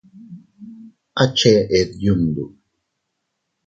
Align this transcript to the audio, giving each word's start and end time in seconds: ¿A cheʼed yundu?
¿A 1.21 1.23
cheʼed 1.37 1.89
yundu? 2.03 2.43